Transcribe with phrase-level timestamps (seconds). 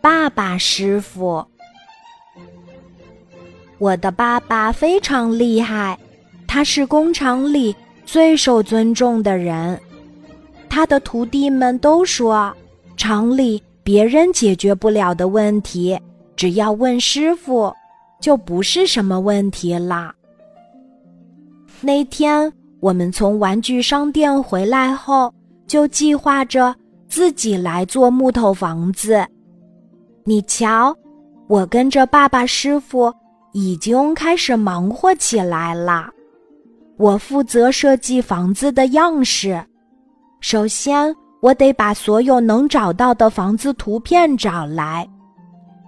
[0.00, 1.44] 爸爸师傅。
[3.78, 5.98] 我的爸爸非常厉害，
[6.46, 7.74] 他是工厂里
[8.06, 9.78] 最受尊重的人。
[10.68, 12.52] 他的徒弟们都说，
[12.96, 15.98] 厂里别人解决不了的问题，
[16.36, 17.74] 只要问师傅，
[18.20, 20.14] 就不是什么问题啦。
[21.80, 22.50] 那天
[22.80, 25.32] 我们从玩具商店回来后，
[25.66, 26.74] 就计划着
[27.08, 29.26] 自己来做木头房子。
[30.24, 30.96] 你瞧，
[31.46, 33.12] 我跟着爸爸师傅。
[33.56, 36.10] 已经开始忙活起来了。
[36.96, 39.64] 我负责设计房子的样式。
[40.40, 45.08] 首先，我得把所有能找到的房子图片找来。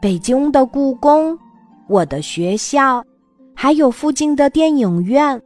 [0.00, 1.36] 北京的故宫，
[1.88, 3.02] 我的学校，
[3.52, 5.42] 还有附近的电影院。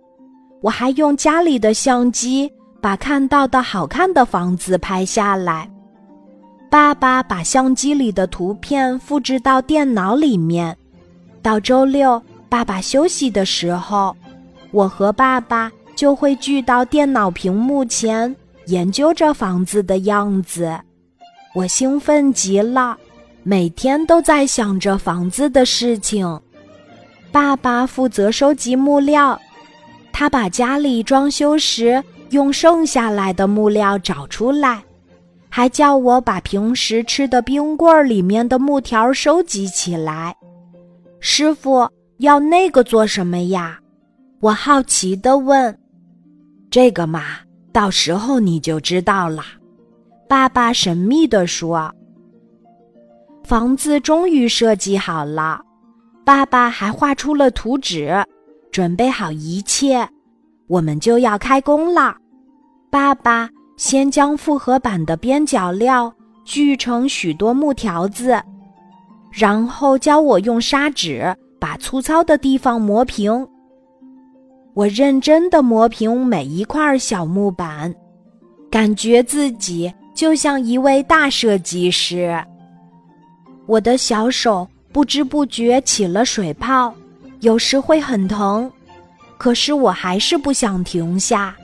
[0.61, 2.53] 我还用家里的相机
[2.83, 5.67] 把看到的好看的房子拍下来。
[6.71, 10.77] 爸爸把相机里的图片复制到电脑里面。
[11.43, 14.17] 到周六，爸爸休息的时候，
[14.71, 18.35] 我和爸爸就会聚到电脑屏幕前，
[18.67, 20.79] 研究着房子的样子。
[21.57, 22.97] 我兴奋极了，
[23.43, 26.41] 每天都在想着房子的事情。
[27.33, 29.41] 爸爸负责收集木料，
[30.13, 32.01] 他把家里装修时
[32.31, 34.85] 用剩下来的木料找出来，
[35.61, 40.35] 还叫我把平时吃的冰棍里面的木条收集起来。
[41.21, 43.79] 师傅要那个做什么呀？
[44.41, 45.79] 我好奇地问。
[46.71, 47.41] 这个嘛，
[47.75, 49.43] 到时候你就知道了。
[50.27, 51.95] 爸爸神秘地说。
[53.45, 55.61] 房子终于设计好了，
[56.25, 58.25] 爸爸还画出了图纸，
[58.73, 60.09] 准备好一切，
[60.69, 62.17] 我们就要开工了。
[62.89, 63.51] 爸爸
[63.81, 66.13] 先将复合板的边角料
[66.45, 68.39] 锯成许多木条子。
[69.33, 73.49] 然后教我用砂纸把粗糙的地方磨平。
[74.75, 77.95] 我认真的磨平每一块小木板，
[78.71, 82.39] 感觉自己就像一位大设计师。
[83.65, 86.93] 我的小手不知不觉起了水泡，
[87.41, 88.71] 有时会很疼，
[89.39, 91.57] 可是我还是不想停下。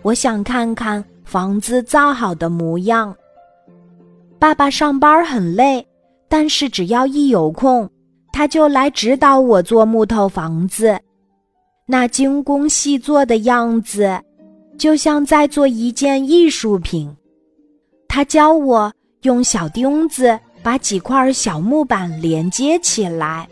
[0.00, 3.16] 我想看看房子造好的模样。
[4.38, 5.86] 爸爸上班很累。
[6.28, 7.86] 但是只要一有空，
[8.32, 10.98] 他就来指导我做木头房子，
[11.84, 14.18] 那精工细作的样子，
[14.78, 17.14] 就像在做一件艺术品。
[18.08, 18.90] 他教我
[19.24, 23.46] 用小钉子把几块小木板连接起来，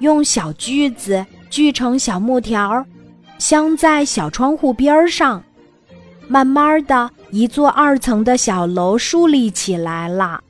[0.00, 2.84] 用小锯子锯成小木条，
[3.38, 5.42] 镶在小窗户边上。
[6.32, 10.40] 慢慢的，一座二层的小楼树立起来了。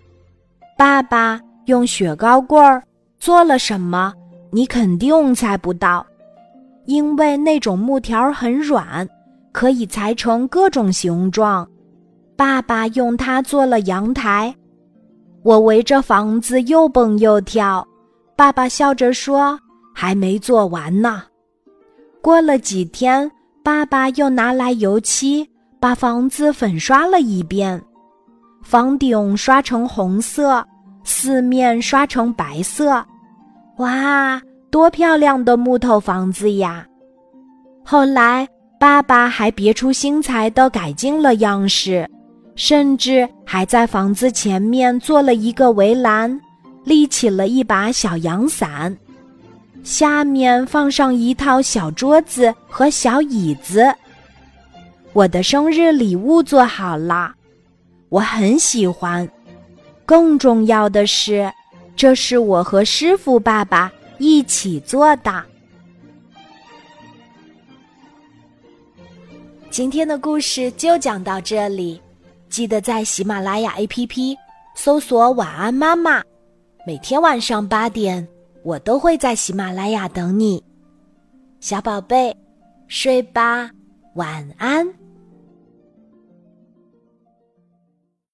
[0.78, 1.41] 爸爸。
[1.66, 2.82] 用雪糕棍儿
[3.20, 4.12] 做了什么？
[4.50, 6.04] 你肯定猜不到，
[6.87, 9.09] 因为那种木条很软，
[9.53, 11.65] 可以裁成各种形状。
[12.37, 14.53] 爸爸用它做了阳台，
[15.44, 17.87] 我围着房子又蹦又跳。
[18.34, 19.56] 爸爸笑着说
[19.94, 21.22] ：“还没做完呢。”
[22.20, 23.31] 过了几天，
[23.62, 25.49] 爸爸又拿来油漆，
[25.82, 27.82] 把房子粉刷了一遍，
[28.62, 30.65] 房顶刷成红色。
[31.03, 33.04] 四面刷成白色，
[33.78, 36.87] 哇，多漂亮的木头房子呀！
[37.84, 38.48] 后来，
[38.78, 42.09] 爸爸还别出心裁地改进了样式，
[42.54, 46.41] 甚至还在房子前面做了一个围栏，
[46.84, 48.97] 立起了一把小阳伞，
[49.82, 53.93] 下面放上一套小桌子和小椅子。
[55.12, 57.34] 我的生日礼物做好了，
[58.09, 59.28] 我很喜欢。
[60.06, 61.53] 更重要的是，
[61.95, 65.45] 这是我和师傅爸爸一起做的。
[69.71, 72.00] 今天的故事就讲到这里，
[72.49, 74.37] 记得在喜马拉雅 APP
[74.75, 76.23] 搜索“晚安妈妈”，
[76.87, 78.26] 每天晚上八点，
[78.64, 80.62] 我都会在喜马拉雅等你，
[81.61, 82.35] 小宝贝，
[82.88, 83.70] 睡吧，
[84.14, 85.01] 晚安。